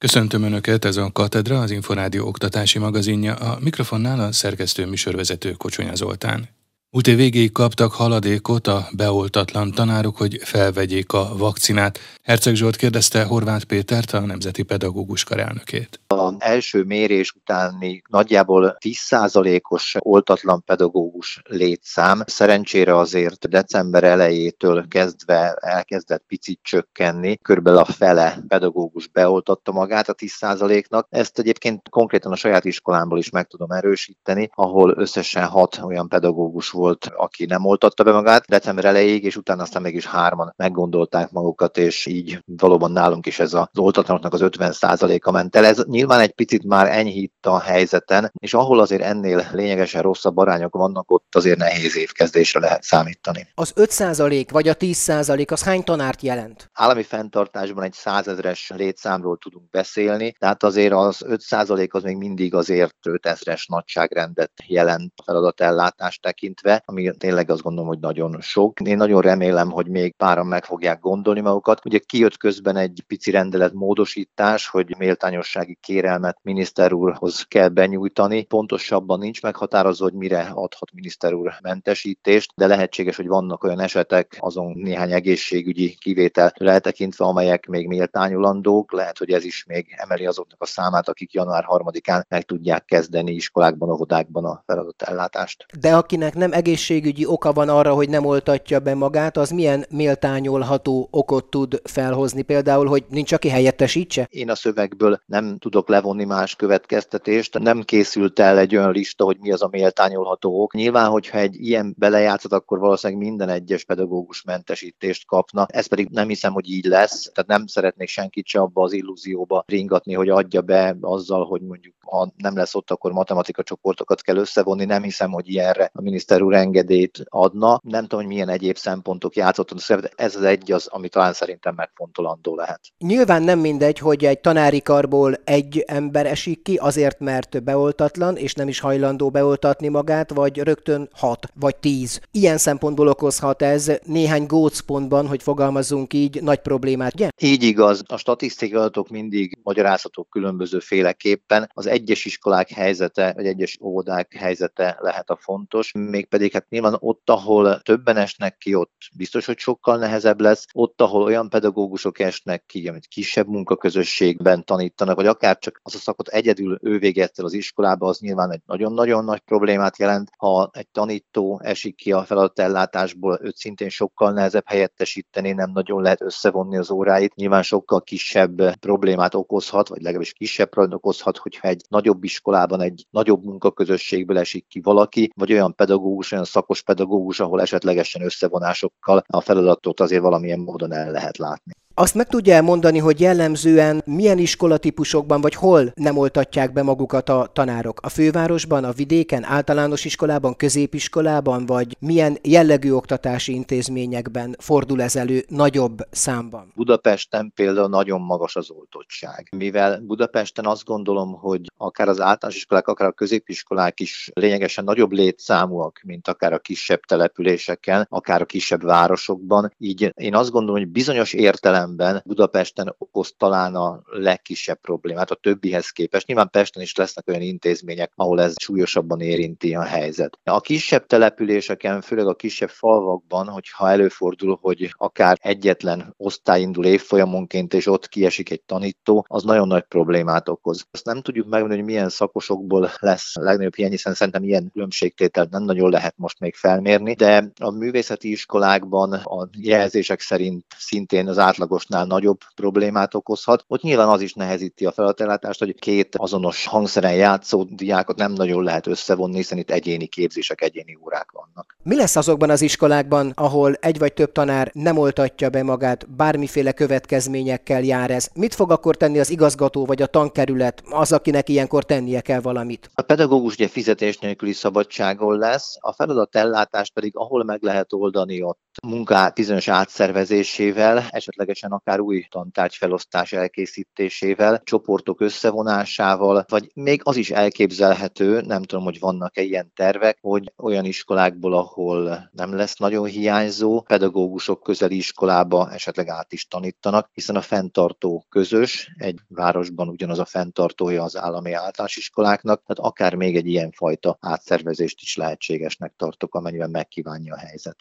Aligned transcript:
Köszöntöm 0.00 0.42
Önöket, 0.42 0.84
ez 0.84 0.96
a 0.96 1.10
Katedra, 1.12 1.60
az 1.60 1.70
Inforádió 1.70 2.26
oktatási 2.26 2.78
magazinja, 2.78 3.34
a 3.34 3.58
mikrofonnál 3.60 4.20
a 4.20 4.32
szerkesztő 4.32 4.86
műsorvezető 4.86 5.52
Kocsonya 5.52 5.94
Zoltán. 5.94 6.48
Múlt 6.92 7.06
év 7.06 7.16
végéig 7.16 7.52
kaptak 7.52 7.92
haladékot 7.92 8.66
a 8.66 8.88
beoltatlan 8.96 9.70
tanárok, 9.70 10.16
hogy 10.16 10.38
felvegyék 10.42 11.12
a 11.12 11.36
vakcinát. 11.36 11.98
Herceg 12.22 12.54
Zsolt 12.54 12.76
kérdezte 12.76 13.24
Horváth 13.24 13.64
Pétert, 13.64 14.12
a 14.12 14.20
Nemzeti 14.20 14.62
Pedagógus 14.62 15.24
Kar 15.24 15.38
elnökét. 15.40 16.00
A 16.06 16.32
első 16.38 16.82
mérés 16.82 17.32
utáni 17.32 18.02
nagyjából 18.08 18.76
10%-os 18.78 19.96
oltatlan 19.98 20.62
pedagógus 20.64 21.42
létszám 21.44 22.22
szerencsére 22.26 22.96
azért 22.96 23.48
december 23.48 24.04
elejétől 24.04 24.88
kezdve 24.88 25.54
elkezdett 25.60 26.24
picit 26.26 26.60
csökkenni, 26.62 27.36
körülbelül 27.42 27.78
a 27.78 27.84
fele 27.84 28.38
pedagógus 28.48 29.08
beoltatta 29.08 29.72
magát 29.72 30.08
a 30.08 30.14
10%-nak. 30.14 31.06
Ezt 31.10 31.38
egyébként 31.38 31.88
konkrétan 31.88 32.32
a 32.32 32.36
saját 32.36 32.64
iskolámból 32.64 33.18
is 33.18 33.30
meg 33.30 33.46
tudom 33.46 33.70
erősíteni, 33.70 34.50
ahol 34.54 34.94
összesen 34.96 35.46
hat 35.46 35.80
olyan 35.82 36.08
pedagógus 36.08 36.70
volt, 36.80 37.10
aki 37.16 37.44
nem 37.44 37.64
oltatta 37.64 38.02
be 38.02 38.12
magát 38.12 38.44
december 38.46 38.84
elejéig, 38.84 39.24
és 39.24 39.36
utána 39.36 39.62
aztán 39.62 39.82
mégis 39.82 40.06
hárman 40.06 40.52
meggondolták 40.56 41.30
magukat, 41.30 41.78
és 41.78 42.06
így 42.06 42.42
valóban 42.44 42.92
nálunk 42.92 43.26
is 43.26 43.38
ez 43.38 43.54
az 43.54 43.68
oltatlanoknak 43.78 44.32
az 44.32 44.40
50%-a 44.42 45.30
ment 45.30 45.56
el. 45.56 45.64
Ez 45.64 45.84
nyilván 45.84 46.20
egy 46.20 46.32
picit 46.32 46.64
már 46.64 46.86
enyhít 46.86 47.46
a 47.46 47.58
helyzeten, 47.60 48.32
és 48.38 48.54
ahol 48.54 48.80
azért 48.80 49.02
ennél 49.02 49.48
lényegesen 49.52 50.02
rosszabb 50.02 50.36
arányok 50.36 50.74
vannak, 50.74 51.10
ott 51.10 51.34
azért 51.34 51.58
nehéz 51.58 51.96
évkezdésre 51.96 52.60
lehet 52.60 52.82
számítani. 52.82 53.48
Az 53.54 53.72
5% 53.76 54.46
vagy 54.50 54.68
a 54.68 54.74
10% 54.74 55.52
az 55.52 55.62
hány 55.62 55.84
tanárt 55.84 56.22
jelent? 56.22 56.70
Állami 56.72 57.02
fenntartásban 57.02 57.84
egy 57.84 57.92
százezres 57.92 58.72
létszámról 58.76 59.38
tudunk 59.38 59.70
beszélni, 59.70 60.32
tehát 60.38 60.62
azért 60.62 60.92
az 60.92 61.24
5% 61.28 61.90
az 61.90 62.02
még 62.02 62.16
mindig 62.16 62.54
azért 62.54 62.94
5000-es 63.02 63.68
nagyságrendet 63.68 64.52
jelent 64.66 65.12
a 65.16 65.22
feladatellátást 65.22 66.22
tekintve, 66.22 66.69
évbe, 66.70 66.82
ami 66.84 67.10
tényleg 67.18 67.50
azt 67.50 67.62
gondolom, 67.62 67.88
hogy 67.88 67.98
nagyon 67.98 68.36
sok. 68.40 68.80
Én 68.80 68.96
nagyon 68.96 69.20
remélem, 69.20 69.70
hogy 69.70 69.88
még 69.88 70.14
páran 70.16 70.46
meg 70.46 70.64
fogják 70.64 71.00
gondolni 71.00 71.40
magukat. 71.40 71.80
Ugye 71.84 71.98
kijött 71.98 72.36
közben 72.36 72.76
egy 72.76 73.04
pici 73.06 73.30
rendelet 73.30 73.72
módosítás, 73.72 74.68
hogy 74.68 74.94
méltányossági 74.98 75.78
kérelmet 75.80 76.38
miniszter 76.42 76.92
úrhoz 76.92 77.42
kell 77.42 77.68
benyújtani. 77.68 78.44
Pontosabban 78.44 79.18
nincs 79.18 79.42
meghatározva, 79.42 80.04
hogy 80.04 80.14
mire 80.14 80.40
adhat 80.40 80.92
miniszter 80.92 81.32
úr 81.32 81.52
mentesítést, 81.62 82.52
de 82.56 82.66
lehetséges, 82.66 83.16
hogy 83.16 83.26
vannak 83.26 83.64
olyan 83.64 83.80
esetek, 83.80 84.36
azon 84.38 84.72
néhány 84.76 85.12
egészségügyi 85.12 85.96
kivétel 86.00 86.52
eltekintve, 86.58 87.24
amelyek 87.24 87.66
még 87.66 87.86
méltányolandók. 87.86 88.92
Lehet, 88.92 89.18
hogy 89.18 89.30
ez 89.30 89.44
is 89.44 89.64
még 89.64 89.94
emeli 89.96 90.26
azoknak 90.26 90.62
a 90.62 90.66
számát, 90.66 91.08
akik 91.08 91.32
január 91.32 91.64
3-án 91.68 92.22
meg 92.28 92.42
tudják 92.42 92.84
kezdeni 92.84 93.32
iskolákban, 93.32 93.90
óvodákban 93.90 94.44
a 94.44 94.62
feladatellátást. 94.66 95.66
De 95.80 95.94
akinek 95.94 96.34
nem 96.34 96.52
egészségügyi 96.60 97.26
oka 97.26 97.52
van 97.52 97.68
arra, 97.68 97.94
hogy 97.94 98.08
nem 98.08 98.24
oltatja 98.24 98.80
be 98.80 98.94
magát, 98.94 99.36
az 99.36 99.50
milyen 99.50 99.86
méltányolható 99.90 101.08
okot 101.10 101.44
tud 101.44 101.80
felhozni? 101.84 102.42
Például, 102.42 102.86
hogy 102.86 103.04
nincs, 103.08 103.32
aki 103.32 103.48
helyettesítse? 103.48 104.26
Én 104.30 104.50
a 104.50 104.54
szövegből 104.54 105.20
nem 105.26 105.56
tudok 105.58 105.88
levonni 105.88 106.24
más 106.24 106.56
következtetést. 106.56 107.58
Nem 107.58 107.82
készült 107.82 108.38
el 108.38 108.58
egy 108.58 108.76
olyan 108.76 108.92
lista, 108.92 109.24
hogy 109.24 109.36
mi 109.40 109.52
az 109.52 109.62
a 109.62 109.68
méltányolható 109.70 110.62
ok. 110.62 110.74
Nyilván, 110.74 111.10
hogyha 111.10 111.38
egy 111.38 111.54
ilyen 111.54 111.94
belejátszott, 111.98 112.52
akkor 112.52 112.78
valószínűleg 112.78 113.22
minden 113.22 113.48
egyes 113.48 113.84
pedagógus 113.84 114.42
mentesítést 114.42 115.26
kapna. 115.26 115.66
Ez 115.68 115.86
pedig 115.86 116.08
nem 116.08 116.28
hiszem, 116.28 116.52
hogy 116.52 116.70
így 116.70 116.84
lesz. 116.84 117.30
Tehát 117.34 117.50
nem 117.50 117.66
szeretnék 117.66 118.08
senkit 118.08 118.46
se 118.46 118.60
abba 118.60 118.82
az 118.82 118.92
illúzióba 118.92 119.64
ringatni, 119.66 120.14
hogy 120.14 120.28
adja 120.28 120.60
be 120.60 120.96
azzal, 121.00 121.44
hogy 121.44 121.60
mondjuk 121.60 121.94
ha 122.10 122.32
nem 122.36 122.56
lesz 122.56 122.74
ott, 122.74 122.90
akkor 122.90 123.12
matematika 123.12 123.62
csoportokat 123.62 124.22
kell 124.22 124.36
összevonni. 124.36 124.84
Nem 124.84 125.02
hiszem, 125.02 125.30
hogy 125.30 125.48
ilyenre 125.48 125.90
a 125.92 126.02
miniszter 126.02 126.42
úr 126.42 126.49
engedélyt 126.54 127.24
adna. 127.24 127.80
Nem 127.82 128.02
tudom, 128.02 128.20
hogy 128.20 128.28
milyen 128.34 128.48
egyéb 128.48 128.76
szempontok 128.76 129.36
játszottak, 129.36 130.00
de 130.00 130.10
ez 130.16 130.36
az 130.36 130.42
egy 130.42 130.72
az, 130.72 130.86
ami 130.86 131.08
talán 131.08 131.32
szerintem 131.32 131.74
megfontolandó 131.74 132.54
lehet. 132.54 132.80
Nyilván 132.98 133.42
nem 133.42 133.58
mindegy, 133.58 133.98
hogy 133.98 134.24
egy 134.24 134.40
tanári 134.40 134.82
karból 134.82 135.34
egy 135.44 135.84
ember 135.86 136.26
esik 136.26 136.62
ki, 136.62 136.76
azért 136.76 137.18
mert 137.20 137.62
beoltatlan, 137.62 138.36
és 138.36 138.54
nem 138.54 138.68
is 138.68 138.80
hajlandó 138.80 139.30
beoltatni 139.30 139.88
magát, 139.88 140.30
vagy 140.30 140.58
rögtön 140.58 141.08
hat, 141.12 141.46
vagy 141.54 141.76
tíz. 141.76 142.20
Ilyen 142.30 142.58
szempontból 142.58 143.08
okozhat 143.08 143.62
ez 143.62 143.92
néhány 144.04 144.46
gócpontban, 144.46 145.26
hogy 145.26 145.42
fogalmazunk 145.42 146.12
így, 146.12 146.42
nagy 146.42 146.58
problémát, 146.58 147.14
ugye? 147.14 147.28
Így 147.42 147.62
igaz. 147.62 148.02
A 148.06 148.16
statisztikai 148.16 148.78
adatok 148.78 149.08
mindig 149.08 149.58
magyarázhatók 149.62 150.30
különböző 150.30 150.78
féleképpen. 150.78 151.70
Az 151.74 151.86
egyes 151.86 152.24
iskolák 152.24 152.70
helyzete, 152.70 153.32
vagy 153.36 153.46
egyes 153.46 153.78
óvodák 153.82 154.32
helyzete 154.32 154.96
lehet 155.00 155.30
a 155.30 155.38
fontos, 155.40 155.92
mégpedig 155.92 156.39
hát 156.48 156.68
nyilván 156.68 156.96
ott, 156.98 157.30
ahol 157.30 157.80
többen 157.80 158.16
esnek 158.16 158.56
ki, 158.56 158.74
ott 158.74 158.92
biztos, 159.16 159.46
hogy 159.46 159.58
sokkal 159.58 159.98
nehezebb 159.98 160.40
lesz, 160.40 160.66
ott, 160.72 161.00
ahol 161.00 161.22
olyan 161.22 161.48
pedagógusok 161.48 162.18
esnek 162.18 162.64
ki, 162.66 162.88
amit 162.88 163.06
kisebb 163.06 163.46
munkaközösségben 163.46 164.64
tanítanak, 164.64 165.16
vagy 165.16 165.26
akár 165.26 165.58
csak 165.58 165.80
az 165.82 165.94
a 165.94 165.98
szakot 165.98 166.28
egyedül 166.28 166.78
ő 166.82 166.98
végezte 166.98 167.44
az 167.44 167.52
iskolába, 167.52 168.08
az 168.08 168.18
nyilván 168.18 168.52
egy 168.52 168.62
nagyon-nagyon 168.66 169.24
nagy 169.24 169.40
problémát 169.40 169.98
jelent. 169.98 170.30
Ha 170.36 170.70
egy 170.72 170.88
tanító 170.88 171.60
esik 171.62 171.96
ki 171.96 172.12
a 172.12 172.24
feladatellátásból, 172.24 173.38
őt 173.42 173.56
szintén 173.56 173.88
sokkal 173.88 174.32
nehezebb 174.32 174.66
helyettesíteni, 174.66 175.52
nem 175.52 175.70
nagyon 175.70 176.02
lehet 176.02 176.22
összevonni 176.22 176.76
az 176.76 176.90
óráit. 176.90 177.34
Nyilván 177.34 177.62
sokkal 177.62 178.02
kisebb 178.02 178.78
problémát 178.78 179.34
okozhat, 179.34 179.88
vagy 179.88 180.00
legalábbis 180.02 180.32
kisebb 180.32 180.68
problémát 180.68 180.98
okozhat, 180.98 181.36
hogyha 181.36 181.68
egy 181.68 181.82
nagyobb 181.88 182.24
iskolában, 182.24 182.80
egy 182.80 183.06
nagyobb 183.10 183.44
munkaközösségből 183.44 184.38
esik 184.38 184.66
ki 184.68 184.80
valaki, 184.80 185.30
vagy 185.34 185.52
olyan 185.52 185.74
pedagógus, 185.74 186.29
olyan 186.32 186.44
szakos 186.44 186.82
pedagógus, 186.82 187.40
ahol 187.40 187.60
esetlegesen 187.60 188.22
összevonásokkal 188.22 189.24
a 189.26 189.40
feladatot 189.40 190.00
azért 190.00 190.22
valamilyen 190.22 190.60
módon 190.60 190.92
el 190.92 191.10
lehet 191.10 191.36
látni. 191.36 191.72
Azt 192.00 192.14
meg 192.14 192.26
tudja 192.26 192.54
elmondani, 192.54 192.98
hogy 192.98 193.20
jellemzően 193.20 194.02
milyen 194.04 194.38
iskolatípusokban 194.38 195.40
vagy 195.40 195.54
hol 195.54 195.92
nem 195.94 196.16
oltatják 196.16 196.72
be 196.72 196.82
magukat 196.82 197.28
a 197.28 197.50
tanárok? 197.52 198.00
A 198.02 198.08
fővárosban, 198.08 198.84
a 198.84 198.92
vidéken, 198.92 199.44
általános 199.44 200.04
iskolában, 200.04 200.56
középiskolában, 200.56 201.66
vagy 201.66 201.96
milyen 201.98 202.38
jellegű 202.42 202.92
oktatási 202.92 203.54
intézményekben 203.54 204.56
fordul 204.58 205.02
ez 205.02 205.16
elő 205.16 205.44
nagyobb 205.48 205.98
számban? 206.10 206.72
Budapesten 206.74 207.52
például 207.54 207.88
nagyon 207.88 208.20
magas 208.20 208.56
az 208.56 208.70
oltottság. 208.70 209.48
Mivel 209.56 210.00
Budapesten 210.00 210.66
azt 210.66 210.84
gondolom, 210.84 211.32
hogy 211.32 211.60
akár 211.76 212.08
az 212.08 212.20
általános 212.20 212.56
iskolák, 212.56 212.88
akár 212.88 213.08
a 213.08 213.12
középiskolák 213.12 214.00
is 214.00 214.30
lényegesen 214.34 214.84
nagyobb 214.84 215.12
létszámúak, 215.12 216.00
mint 216.04 216.28
akár 216.28 216.52
a 216.52 216.58
kisebb 216.58 217.00
településeken, 217.00 218.06
akár 218.08 218.40
a 218.40 218.44
kisebb 218.44 218.82
városokban, 218.82 219.74
így 219.78 220.12
én 220.16 220.34
azt 220.34 220.50
gondolom, 220.50 220.80
hogy 220.80 220.88
bizonyos 220.90 221.32
értelem 221.32 221.88
értelemben 221.90 222.22
Budapesten 222.24 222.94
okoz 222.98 223.34
talán 223.36 223.74
a 223.74 224.02
legkisebb 224.04 224.80
problémát 224.80 225.30
a 225.30 225.34
többihez 225.34 225.88
képest. 225.88 226.26
Nyilván 226.26 226.50
Pesten 226.50 226.82
is 226.82 226.96
lesznek 226.96 227.28
olyan 227.28 227.40
intézmények, 227.40 228.12
ahol 228.14 228.40
ez 228.40 228.54
súlyosabban 228.60 229.20
érinti 229.20 229.74
a 229.74 229.82
helyzet. 229.82 230.38
A 230.44 230.60
kisebb 230.60 231.06
településeken, 231.06 232.00
főleg 232.00 232.26
a 232.26 232.34
kisebb 232.34 232.68
falvakban, 232.68 233.48
hogyha 233.48 233.90
előfordul, 233.90 234.58
hogy 234.60 234.94
akár 234.96 235.38
egyetlen 235.40 236.14
osztály 236.16 236.60
indul 236.60 236.84
évfolyamonként, 236.84 237.74
és 237.74 237.86
ott 237.86 238.08
kiesik 238.08 238.50
egy 238.50 238.62
tanító, 238.62 239.24
az 239.28 239.42
nagyon 239.42 239.68
nagy 239.68 239.84
problémát 239.84 240.48
okoz. 240.48 240.86
Azt 240.90 241.04
nem 241.04 241.20
tudjuk 241.20 241.48
megmondani, 241.48 241.80
hogy 241.80 241.90
milyen 241.90 242.08
szakosokból 242.08 242.90
lesz 242.98 243.34
legnagyobb 243.34 243.74
hiány, 243.74 243.90
hiszen 243.90 244.14
szerintem 244.14 244.44
ilyen 244.44 244.70
különbségtételt 244.72 245.50
nem 245.50 245.62
nagyon 245.62 245.90
lehet 245.90 246.14
most 246.16 246.40
még 246.40 246.54
felmérni, 246.54 247.14
de 247.14 247.50
a 247.60 247.70
művészeti 247.70 248.30
iskolákban 248.30 249.12
a 249.12 249.48
jelzések 249.58 250.20
szerint 250.20 250.64
szintén 250.78 251.28
az 251.28 251.38
átlagos 251.38 251.79
átlagosnál 251.80 252.04
nagyobb 252.04 252.38
problémát 252.54 253.14
okozhat. 253.14 253.64
Ott 253.68 253.82
nyilván 253.82 254.08
az 254.08 254.20
is 254.20 254.32
nehezíti 254.32 254.86
a 254.86 254.92
feladatelátást, 254.92 255.58
hogy 255.58 255.74
két 255.78 256.16
azonos 256.16 256.66
hangszeren 256.66 257.14
játszó 257.14 257.62
diákot 257.62 258.16
nem 258.16 258.32
nagyon 258.32 258.64
lehet 258.64 258.86
összevonni, 258.86 259.36
hiszen 259.36 259.58
itt 259.58 259.70
egyéni 259.70 260.06
képzések, 260.06 260.62
egyéni 260.62 260.98
órák 261.04 261.30
vannak. 261.32 261.76
Mi 261.82 261.96
lesz 261.96 262.16
azokban 262.16 262.50
az 262.50 262.62
iskolákban, 262.62 263.32
ahol 263.34 263.74
egy 263.74 263.98
vagy 263.98 264.12
több 264.12 264.32
tanár 264.32 264.70
nem 264.74 264.98
oltatja 264.98 265.50
be 265.50 265.62
magát, 265.62 266.10
bármiféle 266.16 266.72
következményekkel 266.72 267.82
jár 267.82 268.10
ez? 268.10 268.28
Mit 268.34 268.54
fog 268.54 268.70
akkor 268.70 268.96
tenni 268.96 269.18
az 269.18 269.30
igazgató 269.30 269.84
vagy 269.86 270.02
a 270.02 270.06
tankerület, 270.06 270.82
az, 270.90 271.12
akinek 271.12 271.48
ilyenkor 271.48 271.84
tennie 271.84 272.20
kell 272.20 272.40
valamit? 272.40 272.90
A 272.94 273.02
pedagógus 273.02 273.54
ugye 273.54 273.68
fizetés 273.68 274.18
nélküli 274.18 274.52
szabadságon 274.52 275.38
lesz, 275.38 275.76
a 275.80 275.92
feladat 275.92 276.36
ellátást 276.36 276.92
pedig 276.92 277.16
ahol 277.16 277.44
meg 277.44 277.62
lehet 277.62 277.92
oldani, 277.92 278.42
ott 278.42 278.58
munká 278.82 279.28
bizonyos 279.28 279.68
átszervezésével, 279.68 281.04
esetlegesen 281.10 281.70
akár 281.70 282.00
új 282.00 282.26
tantárgyfelosztás 282.30 283.32
elkészítésével, 283.32 284.60
csoportok 284.64 285.20
összevonásával, 285.20 286.44
vagy 286.48 286.70
még 286.74 287.00
az 287.04 287.16
is 287.16 287.30
elképzelhető, 287.30 288.40
nem 288.40 288.62
tudom, 288.62 288.84
hogy 288.84 288.98
vannak-e 288.98 289.42
ilyen 289.42 289.72
tervek, 289.74 290.18
hogy 290.20 290.52
olyan 290.56 290.84
iskolákból, 290.84 291.54
ahol 291.54 292.30
nem 292.32 292.54
lesz 292.54 292.76
nagyon 292.76 293.06
hiányzó, 293.06 293.80
pedagógusok 293.80 294.62
közeli 294.62 294.96
iskolába 294.96 295.70
esetleg 295.72 296.08
át 296.08 296.32
is 296.32 296.46
tanítanak, 296.46 297.10
hiszen 297.12 297.36
a 297.36 297.40
fenntartó 297.40 298.24
közös, 298.28 298.92
egy 298.96 299.18
városban 299.28 299.88
ugyanaz 299.88 300.18
a 300.18 300.24
fenntartója 300.24 301.02
az 301.02 301.16
állami 301.16 301.52
általános 301.52 301.96
iskoláknak, 301.96 302.62
tehát 302.66 302.90
akár 302.90 303.14
még 303.14 303.36
egy 303.36 303.46
ilyen 303.46 303.70
fajta 303.70 304.16
átszervezést 304.20 305.00
is 305.00 305.16
lehetségesnek 305.16 305.92
tartok, 305.96 306.34
amennyiben 306.34 306.70
megkívánja 306.70 307.34
a 307.34 307.38
helyzet. 307.38 307.76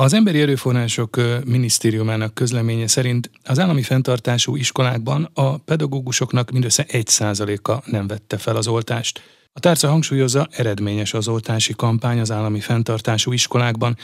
Az 0.00 0.12
Emberi 0.12 0.40
Erőforrások 0.40 1.16
Minisztériumának 1.44 2.34
közleménye 2.34 2.86
szerint 2.86 3.30
az 3.44 3.58
állami 3.58 3.82
fenntartású 3.82 4.56
iskolákban 4.56 5.30
a 5.34 5.56
pedagógusoknak 5.56 6.50
mindössze 6.50 6.86
1%-a 6.88 7.90
nem 7.90 8.06
vette 8.06 8.36
fel 8.36 8.56
az 8.56 8.66
oltást. 8.66 9.22
A 9.52 9.60
tárca 9.60 9.88
hangsúlyozza, 9.88 10.48
eredményes 10.50 11.14
az 11.14 11.28
oltási 11.28 11.72
kampány 11.72 12.20
az 12.20 12.30
állami 12.30 12.60
fenntartású 12.60 13.32
iskolákban. 13.32 13.96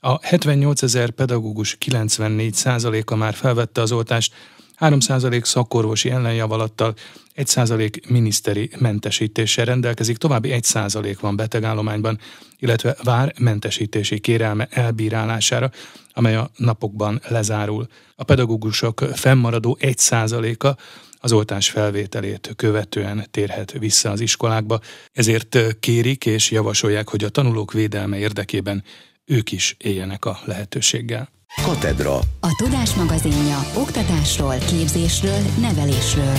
A 0.00 0.26
78 0.26 0.82
ezer 0.82 1.10
pedagógus 1.10 1.76
94%-a 1.86 3.14
már 3.14 3.34
felvette 3.34 3.80
az 3.80 3.92
oltást, 3.92 4.34
3% 4.80 5.44
szakorvosi 5.44 6.10
ellenjavalattal, 6.10 6.94
1% 7.36 8.08
miniszteri 8.08 8.70
mentesítéssel 8.78 9.64
rendelkezik, 9.64 10.16
további 10.16 10.50
1% 10.52 11.16
van 11.20 11.36
betegállományban, 11.36 12.18
illetve 12.58 12.96
vár 13.02 13.34
mentesítési 13.38 14.18
kérelme 14.18 14.68
elbírálására, 14.70 15.70
amely 16.12 16.36
a 16.36 16.50
napokban 16.56 17.20
lezárul. 17.28 17.86
A 18.14 18.24
pedagógusok 18.24 19.04
fennmaradó 19.14 19.78
1%-a 19.80 20.80
az 21.22 21.32
oltás 21.32 21.70
felvételét 21.70 22.52
követően 22.56 23.26
térhet 23.30 23.72
vissza 23.72 24.10
az 24.10 24.20
iskolákba, 24.20 24.80
ezért 25.12 25.58
kérik 25.80 26.26
és 26.26 26.50
javasolják, 26.50 27.08
hogy 27.08 27.24
a 27.24 27.28
tanulók 27.28 27.72
védelme 27.72 28.18
érdekében 28.18 28.84
ők 29.24 29.52
is 29.52 29.76
éljenek 29.78 30.24
a 30.24 30.40
lehetőséggel. 30.44 31.39
Katedra. 31.54 32.18
A 32.40 32.54
Tudás 32.56 32.94
magazinja 32.94 33.58
oktatásról, 33.76 34.54
képzésről, 34.58 35.38
nevelésről. 35.60 36.36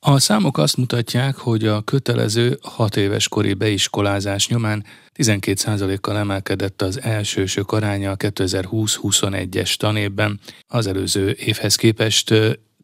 A 0.00 0.18
számok 0.18 0.58
azt 0.58 0.76
mutatják, 0.76 1.36
hogy 1.36 1.66
a 1.66 1.80
kötelező 1.80 2.58
6 2.62 2.96
éves 2.96 3.28
kori 3.28 3.54
beiskolázás 3.54 4.48
nyomán 4.48 4.84
12%-kal 5.16 6.16
emelkedett 6.16 6.82
az 6.82 7.02
elsősök 7.02 7.72
aránya 7.72 8.10
a 8.10 8.16
2020-21-es 8.16 9.74
tanévben. 9.74 10.40
Az 10.66 10.86
előző 10.86 11.36
évhez 11.38 11.74
képest 11.74 12.34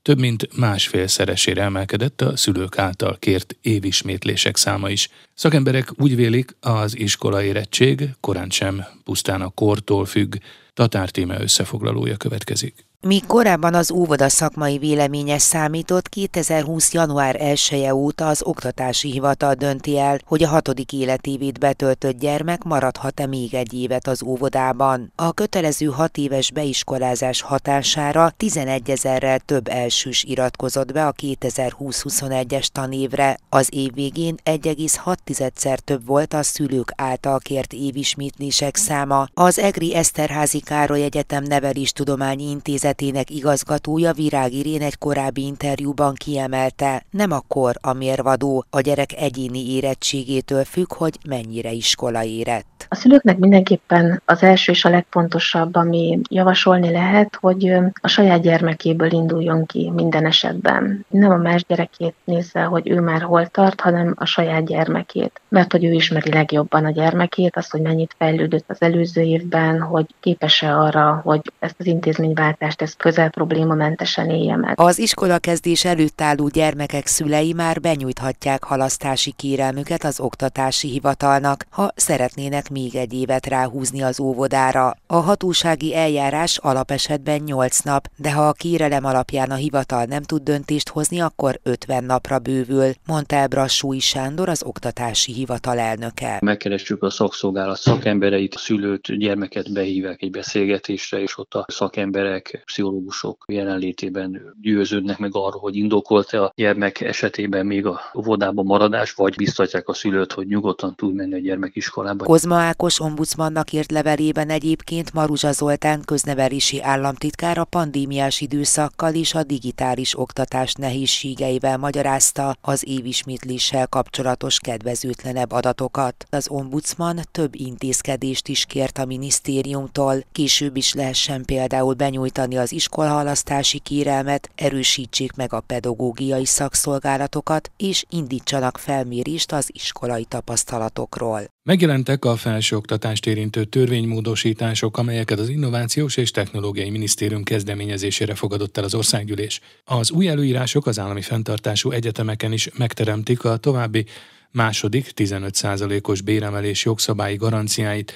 több 0.02 0.18
mint 0.18 0.56
másfélszeresére 0.56 1.62
emelkedett 1.62 2.20
a 2.20 2.36
szülők 2.36 2.78
által 2.78 3.16
kért 3.18 3.56
évismétlések 3.60 4.56
száma 4.56 4.90
is. 4.90 5.08
Szakemberek 5.34 5.88
úgy 5.96 6.16
vélik, 6.16 6.56
az 6.60 6.98
iskola 6.98 7.42
érettség 7.42 8.08
korán 8.20 8.50
sem 8.50 8.84
pusztán 9.04 9.40
a 9.40 9.48
kortól 9.48 10.04
függ, 10.04 10.36
Tatár 10.74 11.10
Tíme 11.10 11.40
összefoglalója 11.40 12.16
következik. 12.16 12.91
Míg 13.06 13.26
korábban 13.26 13.74
az 13.74 13.90
óvoda 13.90 14.28
szakmai 14.28 14.78
véleménye 14.78 15.38
számított, 15.38 16.08
2020. 16.08 16.92
január 16.92 17.36
1 17.40 17.82
-e 17.84 17.94
óta 17.94 18.28
az 18.28 18.42
Oktatási 18.42 19.10
Hivatal 19.10 19.54
dönti 19.54 19.98
el, 19.98 20.18
hogy 20.24 20.42
a 20.42 20.48
hatodik 20.48 20.92
életévét 20.92 21.58
betöltött 21.58 22.18
gyermek 22.18 22.62
maradhat-e 22.62 23.26
még 23.26 23.54
egy 23.54 23.74
évet 23.74 24.06
az 24.06 24.22
óvodában. 24.22 25.12
A 25.16 25.32
kötelező 25.32 25.86
hat 25.86 26.16
éves 26.16 26.52
beiskolázás 26.52 27.40
hatására 27.40 28.32
11 28.36 28.90
ezerrel 28.90 29.38
több 29.38 29.68
elsős 29.68 30.24
iratkozott 30.24 30.92
be 30.92 31.06
a 31.06 31.12
2020-21-es 31.12 32.66
tanévre. 32.66 33.38
Az 33.48 33.68
év 33.70 33.94
végén 33.94 34.34
1,6-szer 34.44 35.76
több 35.76 36.06
volt 36.06 36.34
a 36.34 36.42
szülők 36.42 36.92
által 36.96 37.38
kért 37.38 37.72
évismétlések 37.72 38.76
száma. 38.76 39.26
Az 39.34 39.58
Egri 39.58 39.94
Eszterházi 39.94 40.60
Károly 40.60 41.02
Egyetem 41.02 41.42
Neveléstudományi 41.42 42.50
Intézet 42.50 42.90
Intézetének 42.92 43.30
igazgatója 43.30 44.12
Virág 44.12 44.52
Irén 44.52 44.82
egy 44.82 44.98
korábbi 44.98 45.42
interjúban 45.46 46.14
kiemelte, 46.14 47.02
nem 47.10 47.30
akkor 47.30 47.74
a 47.80 47.92
mérvadó 47.92 48.64
a 48.70 48.80
gyerek 48.80 49.12
egyéni 49.12 49.74
érettségétől 49.74 50.64
függ, 50.64 50.92
hogy 50.92 51.18
mennyire 51.28 51.70
iskola 51.70 52.22
érett. 52.22 52.86
A 52.88 52.94
szülőknek 52.94 53.38
mindenképpen 53.38 54.22
az 54.24 54.42
első 54.42 54.72
és 54.72 54.84
a 54.84 54.88
legfontosabb, 54.88 55.74
ami 55.74 56.20
javasolni 56.30 56.90
lehet, 56.90 57.38
hogy 57.40 57.72
a 58.00 58.08
saját 58.08 58.40
gyermekéből 58.40 59.12
induljon 59.12 59.66
ki 59.66 59.90
minden 59.94 60.26
esetben. 60.26 61.06
Nem 61.08 61.30
a 61.30 61.36
más 61.36 61.64
gyerekét 61.64 62.14
nézze, 62.24 62.62
hogy 62.62 62.88
ő 62.88 63.00
már 63.00 63.22
hol 63.22 63.46
tart, 63.46 63.80
hanem 63.80 64.14
a 64.16 64.24
saját 64.24 64.64
gyermekét. 64.64 65.40
Mert 65.48 65.72
hogy 65.72 65.84
ő 65.84 65.92
ismeri 65.92 66.32
legjobban 66.32 66.84
a 66.84 66.90
gyermekét, 66.90 67.56
azt, 67.56 67.70
hogy 67.70 67.80
mennyit 67.80 68.14
fejlődött 68.18 68.64
az 68.70 68.82
előző 68.82 69.20
évben, 69.20 69.80
hogy 69.80 70.06
képes-e 70.20 70.76
arra, 70.76 71.20
hogy 71.24 71.40
ezt 71.58 71.76
az 71.78 71.86
intézményváltást 71.86 72.81
ezt 72.82 72.96
közel 72.96 73.30
problémamentesen 73.30 74.30
élje 74.30 74.56
meg. 74.56 74.80
Az 74.80 74.98
iskola 74.98 75.38
kezdés 75.38 75.84
előtt 75.84 76.20
álló 76.20 76.48
gyermekek 76.48 77.06
szülei 77.06 77.52
már 77.52 77.80
benyújthatják 77.80 78.64
halasztási 78.64 79.32
kérelmüket 79.36 80.04
az 80.04 80.20
oktatási 80.20 80.88
hivatalnak, 80.88 81.64
ha 81.70 81.90
szeretnének 81.94 82.70
még 82.70 82.94
egy 82.94 83.12
évet 83.12 83.46
ráhúzni 83.46 84.02
az 84.02 84.20
óvodára. 84.20 84.96
A 85.06 85.16
hatósági 85.16 85.96
eljárás 85.96 86.58
alapesetben 86.58 87.40
8 87.44 87.78
nap, 87.78 88.08
de 88.16 88.32
ha 88.32 88.48
a 88.48 88.52
kérelem 88.52 89.04
alapján 89.04 89.50
a 89.50 89.54
hivatal 89.54 90.04
nem 90.04 90.22
tud 90.22 90.42
döntést 90.42 90.88
hozni, 90.88 91.20
akkor 91.20 91.58
50 91.62 92.04
napra 92.04 92.38
bővül, 92.38 92.90
mondta 93.06 93.36
el 93.36 93.46
Brassúi 93.46 93.98
Sándor, 93.98 94.48
az 94.48 94.62
oktatási 94.64 95.32
hivatal 95.32 95.78
elnöke. 95.78 96.38
Megkeressük 96.40 97.02
a 97.02 97.10
szakszolgálat 97.10 97.78
szakembereit, 97.78 98.54
a 98.54 98.58
szülőt, 98.58 99.18
gyermeket 99.18 99.72
behívják 99.72 100.22
egy 100.22 100.30
beszélgetésre, 100.30 101.20
és 101.20 101.38
ott 101.38 101.54
a 101.54 101.64
szakemberek 101.68 102.62
pszichológusok 102.72 103.44
jelenlétében 103.48 104.54
győződnek 104.60 105.18
meg 105.18 105.30
arról, 105.32 105.60
hogy 105.60 105.76
indokolt-e 105.76 106.42
a 106.42 106.52
gyermek 106.54 107.00
esetében 107.00 107.66
még 107.66 107.86
a 107.86 108.00
óvodában 108.18 108.64
maradás, 108.64 109.12
vagy 109.12 109.34
biztatják 109.36 109.88
a 109.88 109.94
szülőt, 109.94 110.32
hogy 110.32 110.46
nyugodtan 110.46 110.94
tud 110.94 111.14
menni 111.14 111.34
a 111.34 111.38
gyermek 111.38 111.76
iskolába. 111.76 112.24
Kozma 112.24 112.56
Ákos 112.56 113.00
ombudsmannak 113.00 113.72
írt 113.72 113.90
levelében 113.90 114.50
egyébként 114.50 115.12
Maruzsa 115.12 115.52
Zoltán 115.52 116.02
köznevelési 116.04 116.82
államtitkár 116.82 117.58
a 117.58 117.64
pandémiás 117.64 118.40
időszakkal 118.40 119.14
és 119.14 119.34
a 119.34 119.42
digitális 119.42 120.18
oktatás 120.18 120.72
nehézségeivel 120.72 121.78
magyarázta 121.78 122.56
az 122.60 122.84
évismétléssel 122.88 123.86
kapcsolatos 123.86 124.58
kedvezőtlenebb 124.58 125.52
adatokat. 125.52 126.26
Az 126.30 126.48
ombudsman 126.48 127.20
több 127.32 127.54
intézkedést 127.54 128.48
is 128.48 128.64
kért 128.64 128.98
a 128.98 129.04
minisztériumtól, 129.04 130.14
később 130.32 130.76
is 130.76 130.94
lehessen 130.94 131.44
például 131.44 131.94
benyújtani 131.94 132.56
az 132.62 132.72
iskolahalasztási 132.72 133.78
kérelmet, 133.78 134.50
erősítsék 134.54 135.32
meg 135.32 135.52
a 135.52 135.60
pedagógiai 135.60 136.44
szakszolgálatokat, 136.44 137.70
és 137.76 138.04
indítsanak 138.10 138.78
felmérést 138.78 139.52
az 139.52 139.68
iskolai 139.72 140.24
tapasztalatokról. 140.24 141.50
Megjelentek 141.68 142.24
a 142.24 142.36
felsőoktatást 142.36 143.26
érintő 143.26 143.64
törvénymódosítások, 143.64 144.98
amelyeket 144.98 145.38
az 145.38 145.48
Innovációs 145.48 146.16
és 146.16 146.30
Technológiai 146.30 146.90
Minisztérium 146.90 147.42
kezdeményezésére 147.42 148.34
fogadott 148.34 148.76
el 148.76 148.84
az 148.84 148.94
országgyűlés. 148.94 149.60
Az 149.84 150.10
új 150.10 150.28
előírások 150.28 150.86
az 150.86 150.98
állami 150.98 151.22
fenntartású 151.22 151.90
egyetemeken 151.90 152.52
is 152.52 152.68
megteremtik 152.78 153.44
a 153.44 153.56
további 153.56 154.04
második 154.50 155.10
15%-os 155.16 156.20
béremelés 156.20 156.84
jogszabályi 156.84 157.36
garanciáit, 157.36 158.12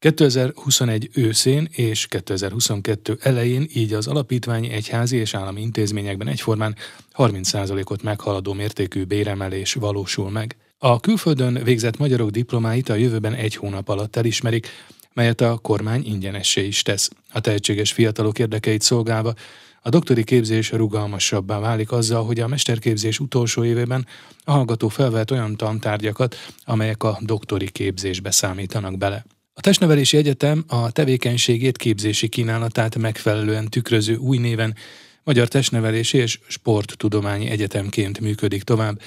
2021 0.00 1.10
őszén 1.14 1.68
és 1.70 2.06
2022 2.06 3.18
elején 3.20 3.66
így 3.72 3.92
az 3.92 4.06
alapítványi 4.06 4.70
egyházi 4.70 5.16
és 5.16 5.34
állami 5.34 5.60
intézményekben 5.60 6.28
egyformán 6.28 6.76
30%-ot 7.16 8.02
meghaladó 8.02 8.52
mértékű 8.52 9.04
béremelés 9.04 9.74
valósul 9.74 10.30
meg. 10.30 10.56
A 10.78 11.00
külföldön 11.00 11.60
végzett 11.64 11.98
magyarok 11.98 12.30
diplomáit 12.30 12.88
a 12.88 12.94
jövőben 12.94 13.34
egy 13.34 13.54
hónap 13.54 13.88
alatt 13.88 14.16
elismerik, 14.16 14.68
melyet 15.12 15.40
a 15.40 15.58
kormány 15.58 16.06
ingyenessé 16.06 16.66
is 16.66 16.82
tesz. 16.82 17.10
A 17.32 17.40
tehetséges 17.40 17.92
fiatalok 17.92 18.38
érdekeit 18.38 18.82
szolgálva 18.82 19.34
a 19.82 19.88
doktori 19.88 20.24
képzés 20.24 20.70
rugalmasabbá 20.70 21.58
válik 21.58 21.92
azzal, 21.92 22.24
hogy 22.24 22.40
a 22.40 22.48
mesterképzés 22.48 23.18
utolsó 23.18 23.64
évében 23.64 24.06
a 24.44 24.50
hallgató 24.50 24.88
felvett 24.88 25.30
olyan 25.30 25.56
tantárgyakat, 25.56 26.36
amelyek 26.64 27.02
a 27.02 27.18
doktori 27.22 27.70
képzésbe 27.70 28.30
számítanak 28.30 28.98
bele. 28.98 29.24
A 29.60 29.62
Testnevelési 29.62 30.16
Egyetem 30.16 30.64
a 30.66 30.90
tevékenységét 30.90 31.76
képzési 31.76 32.28
kínálatát 32.28 32.96
megfelelően 32.96 33.68
tükröző 33.68 34.16
új 34.16 34.38
néven 34.38 34.76
Magyar 35.24 35.48
Testnevelési 35.48 36.18
és 36.18 36.38
Sporttudományi 36.46 37.50
Egyetemként 37.50 38.20
működik 38.20 38.62
tovább. 38.62 39.00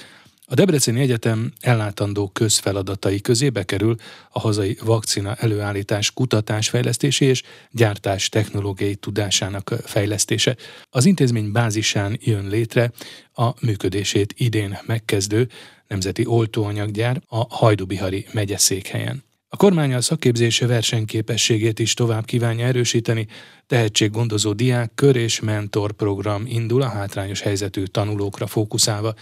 A 0.46 0.54
Debreceni 0.54 1.00
Egyetem 1.00 1.52
ellátandó 1.60 2.28
közfeladatai 2.28 3.20
közé 3.20 3.48
bekerül 3.48 3.96
a 4.30 4.40
hazai 4.40 4.78
vakcina 4.84 5.34
előállítás, 5.34 6.10
kutatás, 6.10 6.68
fejlesztési 6.68 7.24
és 7.24 7.42
gyártás 7.70 8.28
technológiai 8.28 8.94
tudásának 8.94 9.74
fejlesztése. 9.84 10.56
Az 10.90 11.04
intézmény 11.04 11.52
bázisán 11.52 12.18
jön 12.20 12.48
létre 12.48 12.92
a 13.32 13.50
működését 13.60 14.34
idén 14.36 14.78
megkezdő 14.86 15.48
Nemzeti 15.88 16.26
Oltóanyaggyár 16.26 17.22
a 17.28 17.54
Hajdubihari 17.54 18.26
megyeszékhelyen. 18.32 19.24
A 19.54 19.56
kormány 19.56 19.94
a 19.94 20.00
szakképzés 20.00 20.58
versenyképességét 20.58 21.78
is 21.78 21.94
tovább 21.94 22.24
kívánja 22.24 22.66
erősíteni, 22.66 23.26
tehetséggondozó 23.66 24.52
diák, 24.52 24.92
kör 24.94 25.16
és 25.16 25.40
mentor 25.40 25.92
program 25.92 26.46
indul 26.46 26.82
a 26.82 26.88
hátrányos 26.88 27.40
helyzetű 27.40 27.82
tanulókra 27.84 28.46
fókuszálva. 28.46 29.14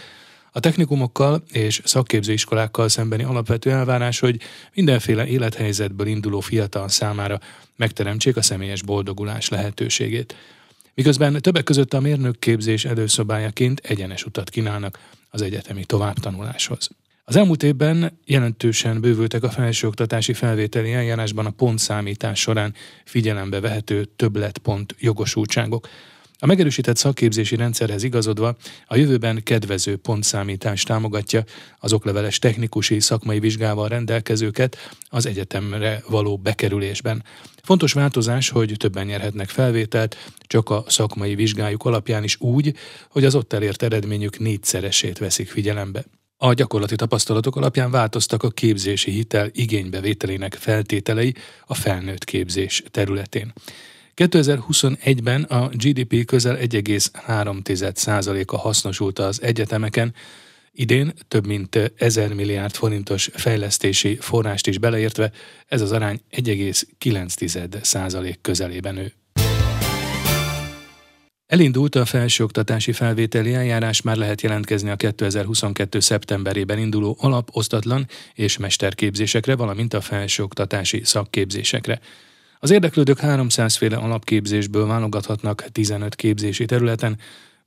A 0.51 0.59
technikumokkal 0.59 1.43
és 1.51 1.81
szakképzőiskolákkal 1.83 2.89
szembeni 2.89 3.23
alapvető 3.23 3.71
elvárás, 3.71 4.19
hogy 4.19 4.41
mindenféle 4.75 5.27
élethelyzetből 5.27 6.07
induló 6.07 6.39
fiatal 6.39 6.87
számára 6.89 7.39
megteremtsék 7.75 8.37
a 8.37 8.41
személyes 8.41 8.83
boldogulás 8.83 9.49
lehetőségét. 9.49 10.35
Miközben 10.93 11.41
többek 11.41 11.63
között 11.63 11.93
a 11.93 11.99
mérnökképzés 11.99 12.85
előszobájaként 12.85 13.79
egyenes 13.79 14.25
utat 14.25 14.49
kínálnak 14.49 14.99
az 15.29 15.41
egyetemi 15.41 15.85
továbbtanuláshoz. 15.85 16.89
Az 17.25 17.35
elmúlt 17.35 17.63
évben 17.63 18.19
jelentősen 18.25 19.01
bővültek 19.01 19.43
a 19.43 19.49
felsőoktatási 19.49 20.33
felvételi 20.33 20.93
eljárásban 20.93 21.45
a 21.45 21.49
pontszámítás 21.49 22.39
során 22.39 22.73
figyelembe 23.05 23.59
vehető 23.59 24.05
többletpont 24.05 24.95
jogosultságok. 24.99 25.87
A 26.39 26.45
megerősített 26.45 26.97
szakképzési 26.97 27.55
rendszerhez 27.55 28.03
igazodva 28.03 28.55
a 28.85 28.95
jövőben 28.95 29.43
kedvező 29.43 29.97
pontszámítás 29.97 30.83
támogatja 30.83 31.43
az 31.77 31.93
okleveles 31.93 32.39
technikusi 32.39 32.99
szakmai 32.99 33.39
vizsgával 33.39 33.87
rendelkezőket 33.87 34.77
az 35.09 35.25
egyetemre 35.25 36.03
való 36.07 36.37
bekerülésben. 36.37 37.23
Fontos 37.61 37.93
változás, 37.93 38.49
hogy 38.49 38.73
többen 38.77 39.05
nyerhetnek 39.05 39.49
felvételt, 39.49 40.17
csak 40.47 40.69
a 40.69 40.83
szakmai 40.87 41.35
vizsgájuk 41.35 41.85
alapján 41.85 42.23
is 42.23 42.39
úgy, 42.39 42.75
hogy 43.09 43.25
az 43.25 43.35
ott 43.35 43.53
elért 43.53 43.83
eredményük 43.83 44.39
négyszeresét 44.39 45.17
veszik 45.17 45.49
figyelembe. 45.49 46.03
A 46.43 46.53
gyakorlati 46.53 46.95
tapasztalatok 46.95 47.55
alapján 47.55 47.91
változtak 47.91 48.43
a 48.43 48.49
képzési 48.49 49.11
hitel 49.11 49.49
igénybevételének 49.51 50.53
feltételei 50.53 51.35
a 51.65 51.73
felnőtt 51.73 52.23
képzés 52.23 52.83
területén. 52.91 53.53
2021-ben 54.15 55.43
a 55.43 55.67
GDP 55.67 56.25
közel 56.25 56.57
1,3%-a 56.57 58.57
hasznosult 58.57 59.19
az 59.19 59.41
egyetemeken, 59.41 60.13
idén 60.71 61.13
több 61.27 61.47
mint 61.47 61.91
1000 61.95 62.33
milliárd 62.33 62.73
forintos 62.73 63.29
fejlesztési 63.33 64.17
forrást 64.19 64.67
is 64.67 64.77
beleértve, 64.77 65.31
ez 65.67 65.81
az 65.81 65.91
arány 65.91 66.19
1,9% 66.31 68.35
közelében 68.41 68.93
nő. 68.93 69.13
Elindult 71.53 71.95
a 71.95 72.05
felsőoktatási 72.05 72.91
felvételi 72.91 73.53
eljárás, 73.53 74.01
már 74.01 74.15
lehet 74.15 74.41
jelentkezni 74.41 74.89
a 74.89 74.95
2022. 74.95 75.99
szeptemberében 75.99 76.77
induló 76.77 77.17
alap, 77.19 77.49
osztatlan 77.51 78.07
és 78.33 78.57
mesterképzésekre, 78.57 79.55
valamint 79.55 79.93
a 79.93 80.01
felsőoktatási 80.01 81.01
szakképzésekre. 81.03 81.99
Az 82.59 82.71
érdeklődők 82.71 83.19
300 83.19 83.75
féle 83.75 83.95
alapképzésből 83.95 84.87
válogathatnak 84.87 85.65
15 85.71 86.15
képzési 86.15 86.65
területen, 86.65 87.17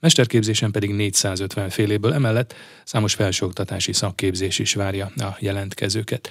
mesterképzésen 0.00 0.70
pedig 0.70 0.90
450 0.90 1.70
féléből 1.70 2.12
emellett 2.12 2.54
számos 2.84 3.14
felsőoktatási 3.14 3.92
szakképzés 3.92 4.58
is 4.58 4.74
várja 4.74 5.12
a 5.16 5.36
jelentkezőket. 5.38 6.30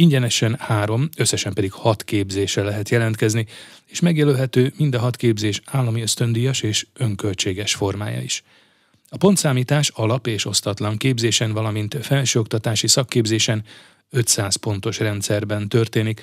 Ingyenesen 0.00 0.56
három, 0.58 1.08
összesen 1.16 1.52
pedig 1.52 1.72
hat 1.72 2.04
képzésre 2.04 2.62
lehet 2.62 2.88
jelentkezni, 2.88 3.46
és 3.86 4.00
megjelölhető 4.00 4.72
mind 4.76 4.94
a 4.94 4.98
hat 4.98 5.16
képzés 5.16 5.60
állami 5.64 6.02
ösztöndíjas 6.02 6.62
és 6.62 6.86
önköltséges 6.94 7.74
formája 7.74 8.20
is. 8.20 8.42
A 9.08 9.16
pontszámítás 9.16 9.88
alap 9.88 10.26
és 10.26 10.44
osztatlan 10.44 10.96
képzésen, 10.96 11.52
valamint 11.52 11.98
felsőoktatási 12.02 12.88
szakképzésen 12.88 13.64
500 14.10 14.56
pontos 14.56 14.98
rendszerben 14.98 15.68
történik. 15.68 16.20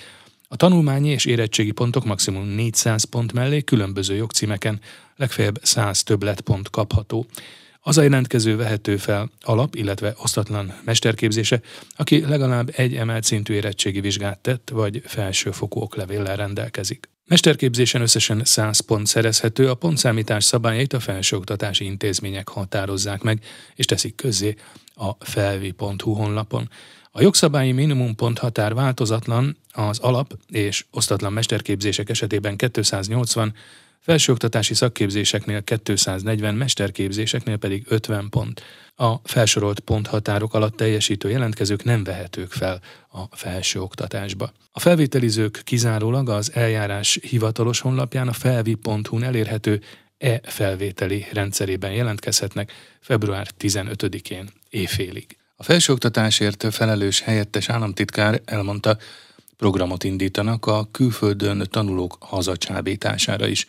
A 0.47 0.55
tanulmányi 0.55 1.09
és 1.09 1.25
érettségi 1.25 1.71
pontok 1.71 2.05
maximum 2.05 2.47
400 2.47 3.03
pont 3.03 3.33
mellé 3.33 3.61
különböző 3.61 4.15
jogcímeken 4.15 4.79
legfeljebb 5.15 5.59
100 5.61 6.03
többletpont 6.03 6.69
kapható. 6.69 7.25
Az 7.87 7.97
a 7.97 8.01
jelentkező 8.01 8.55
vehető 8.55 8.97
fel 8.97 9.29
alap, 9.41 9.75
illetve 9.75 10.13
osztatlan 10.21 10.73
mesterképzése, 10.83 11.61
aki 11.95 12.25
legalább 12.25 12.69
egy 12.75 12.95
emelt 12.95 13.23
szintű 13.23 13.53
érettségi 13.53 13.99
vizsgát 13.99 14.39
tett, 14.39 14.69
vagy 14.73 15.01
felsőfokú 15.05 15.79
oklevéllel 15.79 16.35
rendelkezik. 16.35 17.09
Mesterképzésen 17.25 18.01
összesen 18.01 18.41
100 18.43 18.79
pont 18.79 19.07
szerezhető, 19.07 19.69
a 19.69 19.75
pontszámítás 19.75 20.43
szabályait 20.43 20.93
a 20.93 20.99
felsőoktatási 20.99 21.85
intézmények 21.85 22.47
határozzák 22.47 23.21
meg, 23.21 23.43
és 23.75 23.85
teszik 23.85 24.15
közzé 24.15 24.55
a 24.95 25.25
felvi.hu 25.25 26.13
honlapon. 26.13 26.69
A 27.11 27.21
jogszabályi 27.21 27.71
minimumpont 27.71 28.39
határ 28.39 28.73
változatlan, 28.73 29.57
az 29.71 29.99
alap 29.99 30.37
és 30.49 30.85
osztatlan 30.91 31.33
mesterképzések 31.33 32.09
esetében 32.09 32.55
280, 32.55 33.53
Felsőoktatási 34.07 34.73
szakképzéseknél 34.73 35.63
240, 35.63 36.55
mesterképzéseknél 36.55 37.57
pedig 37.57 37.85
50 37.87 38.29
pont. 38.29 38.61
A 38.95 39.15
felsorolt 39.23 39.79
ponthatárok 39.79 40.53
alatt 40.53 40.75
teljesítő 40.75 41.29
jelentkezők 41.29 41.83
nem 41.83 42.03
vehetők 42.03 42.51
fel 42.51 42.81
a 43.09 43.35
felsőoktatásba. 43.35 44.51
A 44.71 44.79
felvételizők 44.79 45.61
kizárólag 45.63 46.29
az 46.29 46.51
eljárás 46.53 47.19
hivatalos 47.21 47.79
honlapján 47.79 48.27
a 48.27 48.33
felvi.hu-n 48.33 49.23
elérhető 49.23 49.81
e-felvételi 50.17 51.25
rendszerében 51.31 51.91
jelentkezhetnek 51.91 52.71
február 52.99 53.47
15-én 53.59 54.49
éjfélig. 54.69 55.37
A 55.55 55.63
felsőoktatásért 55.63 56.73
felelős 56.73 57.21
helyettes 57.21 57.69
államtitkár 57.69 58.41
elmondta, 58.45 58.97
programot 59.57 60.03
indítanak 60.03 60.65
a 60.65 60.87
külföldön 60.91 61.67
tanulók 61.69 62.17
hazacsábítására 62.19 63.47
is. 63.47 63.67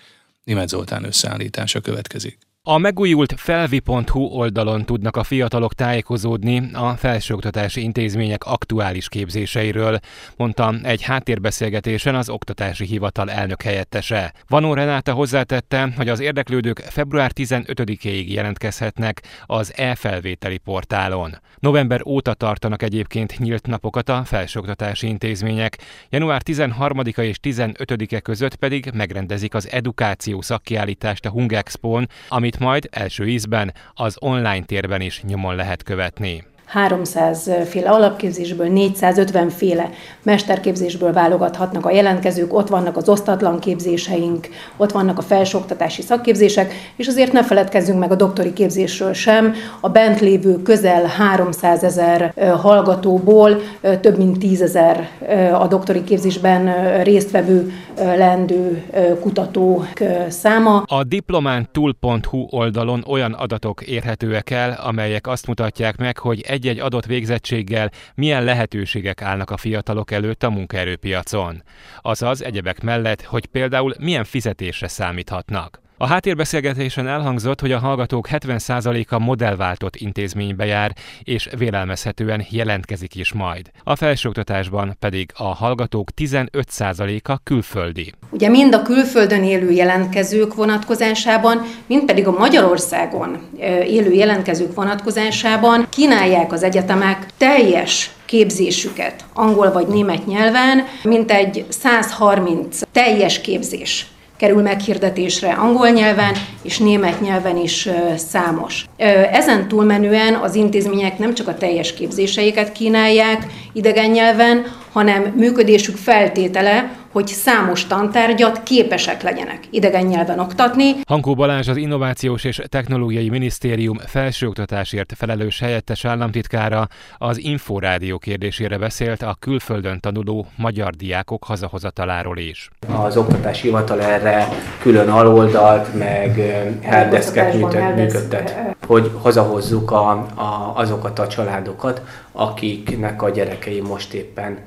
Német 0.48 0.68
Zoltán 0.68 1.04
összeállítása 1.04 1.80
következik. 1.80 2.38
A 2.70 2.78
megújult 2.78 3.34
felvi.hu 3.36 4.20
oldalon 4.20 4.84
tudnak 4.84 5.16
a 5.16 5.22
fiatalok 5.22 5.74
tájékozódni 5.74 6.70
a 6.72 6.96
felsőoktatási 6.96 7.82
intézmények 7.82 8.44
aktuális 8.44 9.08
képzéseiről, 9.08 9.98
mondta 10.36 10.74
egy 10.82 11.02
háttérbeszélgetésen 11.02 12.14
az 12.14 12.28
Oktatási 12.28 12.84
Hivatal 12.84 13.30
elnök 13.30 13.62
helyettese. 13.62 14.32
Vanó 14.48 14.74
Renáta 14.74 15.12
hozzátette, 15.12 15.92
hogy 15.96 16.08
az 16.08 16.20
érdeklődők 16.20 16.78
február 16.78 17.30
15-éig 17.34 18.26
jelentkezhetnek 18.26 19.22
az 19.46 19.72
e-felvételi 19.76 20.58
portálon. 20.58 21.36
November 21.58 22.00
óta 22.06 22.34
tartanak 22.34 22.82
egyébként 22.82 23.38
nyílt 23.38 23.66
napokat 23.66 24.08
a 24.08 24.22
felsőoktatási 24.24 25.06
intézmények, 25.06 25.78
január 26.10 26.42
13-a 26.44 27.20
és 27.20 27.36
15-e 27.42 28.20
között 28.20 28.54
pedig 28.54 28.90
megrendezik 28.94 29.54
az 29.54 29.70
edukáció 29.70 30.40
szakkiállítást 30.40 31.26
a 31.26 31.30
Hungexpon, 31.30 32.08
amit 32.28 32.57
majd 32.58 32.88
első 32.90 33.28
ízben 33.28 33.72
az 33.94 34.16
online 34.20 34.64
térben 34.64 35.00
is 35.00 35.22
nyomon 35.22 35.54
lehet 35.54 35.82
követni. 35.82 36.44
300 36.68 37.50
féle 37.68 37.90
alapképzésből, 37.90 38.66
450 38.66 39.48
féle 39.48 39.90
mesterképzésből 40.22 41.12
válogathatnak 41.12 41.86
a 41.86 41.90
jelentkezők, 41.90 42.54
ott 42.54 42.68
vannak 42.68 42.96
az 42.96 43.08
osztatlan 43.08 43.58
képzéseink, 43.58 44.48
ott 44.76 44.92
vannak 44.92 45.18
a 45.18 45.22
felsőoktatási 45.22 46.02
szakképzések, 46.02 46.72
és 46.96 47.06
azért 47.06 47.32
ne 47.32 47.44
feledkezzünk 47.44 47.98
meg 47.98 48.10
a 48.10 48.14
doktori 48.14 48.52
képzésről 48.52 49.12
sem. 49.12 49.54
A 49.80 49.88
bent 49.88 50.20
lévő 50.20 50.62
közel 50.62 51.06
300 51.06 51.82
ezer 51.82 52.34
hallgatóból 52.60 53.60
több 54.00 54.16
mint 54.16 54.38
10 54.38 54.62
ezer 54.62 55.08
a 55.52 55.66
doktori 55.66 56.04
képzésben 56.04 56.92
résztvevő 57.02 57.72
lendő 57.96 58.82
kutatók 59.20 59.88
száma. 60.28 60.82
A 60.86 61.04
diplomántúl.hu 61.04 62.46
oldalon 62.50 63.04
olyan 63.06 63.32
adatok 63.32 63.82
érhetőek 63.82 64.50
el, 64.50 64.80
amelyek 64.84 65.26
azt 65.26 65.46
mutatják 65.46 65.96
meg, 65.96 66.18
hogy 66.18 66.44
egy 66.48 66.57
egy-egy 66.58 66.78
adott 66.78 67.06
végzettséggel 67.06 67.90
milyen 68.14 68.44
lehetőségek 68.44 69.22
állnak 69.22 69.50
a 69.50 69.56
fiatalok 69.56 70.10
előtt 70.10 70.42
a 70.42 70.50
munkaerőpiacon. 70.50 71.62
Azaz 72.00 72.42
egyebek 72.42 72.82
mellett, 72.82 73.22
hogy 73.22 73.46
például 73.46 73.94
milyen 73.98 74.24
fizetésre 74.24 74.88
számíthatnak. 74.88 75.80
A 76.00 76.06
háttérbeszélgetésen 76.06 77.06
elhangzott, 77.08 77.60
hogy 77.60 77.72
a 77.72 77.78
hallgatók 77.78 78.28
70%-a 78.32 79.18
modellváltott 79.18 79.96
intézménybe 79.96 80.66
jár, 80.66 80.92
és 81.22 81.48
vélelmezhetően 81.58 82.44
jelentkezik 82.50 83.14
is 83.14 83.32
majd. 83.32 83.70
A 83.84 83.96
felsőoktatásban 83.96 84.96
pedig 85.00 85.30
a 85.36 85.54
hallgatók 85.54 86.08
15%-a 86.16 87.38
külföldi. 87.44 88.12
Ugye 88.30 88.48
mind 88.48 88.74
a 88.74 88.82
külföldön 88.82 89.44
élő 89.44 89.70
jelentkezők 89.70 90.54
vonatkozásában, 90.54 91.62
mind 91.86 92.04
pedig 92.04 92.26
a 92.26 92.38
Magyarországon 92.38 93.38
élő 93.86 94.12
jelentkezők 94.12 94.74
vonatkozásában 94.74 95.86
kínálják 95.88 96.52
az 96.52 96.62
egyetemek 96.62 97.26
teljes 97.36 98.10
képzésüket 98.24 99.24
angol 99.34 99.72
vagy 99.72 99.86
német 99.86 100.26
nyelven, 100.26 100.84
mint 101.02 101.30
egy 101.30 101.64
130 101.68 102.80
teljes 102.92 103.40
képzés 103.40 104.06
kerül 104.38 104.62
meghirdetésre 104.62 105.52
angol 105.52 105.88
nyelven 105.88 106.32
és 106.62 106.78
német 106.78 107.20
nyelven 107.20 107.56
is 107.56 107.88
számos. 108.16 108.84
Ezen 109.32 109.68
túlmenően 109.68 110.34
az 110.34 110.54
intézmények 110.54 111.18
nem 111.18 111.34
csak 111.34 111.48
a 111.48 111.54
teljes 111.54 111.94
képzéseiket 111.94 112.72
kínálják 112.72 113.46
idegen 113.72 114.10
nyelven, 114.10 114.66
hanem 114.92 115.22
működésük 115.36 115.96
feltétele, 115.96 116.90
hogy 117.12 117.26
számos 117.26 117.86
tantárgyat 117.86 118.62
képesek 118.62 119.22
legyenek 119.22 119.60
idegen 119.70 120.06
nyelven 120.06 120.38
oktatni. 120.38 120.94
Hankó 121.06 121.34
Balázs 121.34 121.68
az 121.68 121.76
Innovációs 121.76 122.44
és 122.44 122.60
Technológiai 122.68 123.28
Minisztérium 123.28 123.98
felsőoktatásért 123.98 125.12
felelős 125.16 125.60
helyettes 125.60 126.04
államtitkára 126.04 126.88
az 127.18 127.38
Inforádió 127.38 128.18
kérdésére 128.18 128.78
beszélt 128.78 129.22
a 129.22 129.36
külföldön 129.40 130.00
tanuló 130.00 130.46
magyar 130.56 130.94
diákok 130.94 131.44
hazahozataláról 131.44 132.38
is. 132.38 132.70
Az 132.96 133.16
oktatási 133.16 133.62
hivatal 133.62 134.02
erre 134.02 134.48
külön 134.80 135.08
aloldalt, 135.08 135.94
meg 135.94 136.36
helpdesket 136.82 137.52
működtet, 137.96 138.76
hogy 138.86 139.10
hazahozzuk 139.22 139.90
a, 139.90 140.10
a, 140.34 140.72
azokat 140.74 141.18
a 141.18 141.26
családokat, 141.26 142.02
akiknek 142.32 143.22
a 143.22 143.30
gyerekei 143.30 143.80
most 143.80 144.12
éppen 144.12 144.58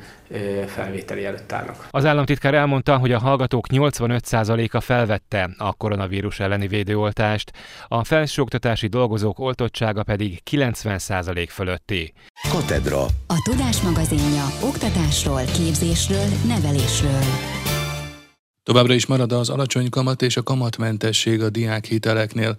felvételi 0.67 1.25
előtt 1.25 1.51
állnak. 1.51 1.87
Az 1.89 2.05
államtitkár 2.05 2.53
elmondta, 2.53 2.97
hogy 2.97 3.11
a 3.11 3.19
hallgatók 3.19 3.67
85%-a 3.69 4.79
felvette 4.79 5.49
a 5.57 5.73
koronavírus 5.73 6.39
elleni 6.39 6.67
védőoltást, 6.67 7.51
a 7.87 8.03
felsőoktatási 8.03 8.87
dolgozók 8.87 9.39
oltottsága 9.39 10.03
pedig 10.03 10.41
90% 10.51 11.47
fölötti. 11.49 12.13
Katedra. 12.49 13.01
A 13.27 13.41
Tudás 13.49 13.81
magazinja 13.81 14.45
oktatásról, 14.63 15.41
képzésről, 15.43 16.25
nevelésről. 16.47 17.23
Továbbra 18.63 18.93
is 18.93 19.05
marad 19.05 19.31
az 19.31 19.49
alacsony 19.49 19.89
kamat 19.89 20.21
és 20.21 20.37
a 20.37 20.43
kamatmentesség 20.43 21.41
a 21.41 21.49
diákhiteleknél. 21.49 22.55